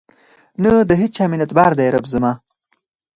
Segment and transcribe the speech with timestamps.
[0.63, 2.31] نه د هیچا منتبار دی رب زما